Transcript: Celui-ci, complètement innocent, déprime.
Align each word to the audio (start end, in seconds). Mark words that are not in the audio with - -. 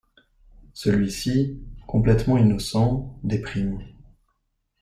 Celui-ci, 0.73 1.59
complètement 1.85 2.39
innocent, 2.39 3.19
déprime. 3.21 3.81